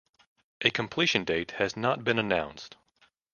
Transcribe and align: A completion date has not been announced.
A 0.61 0.71
completion 0.71 1.23
date 1.25 1.51
has 1.59 1.77
not 1.77 2.03
been 2.03 2.17
announced. 2.17 2.75